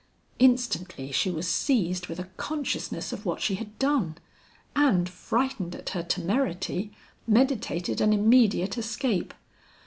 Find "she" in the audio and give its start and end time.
1.11-1.29, 3.39-3.53